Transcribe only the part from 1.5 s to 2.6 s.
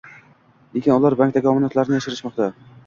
omonatlarini yashirishmoqda.